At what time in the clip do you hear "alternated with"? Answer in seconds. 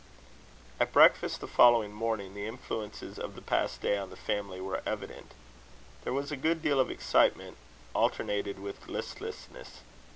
7.93-8.87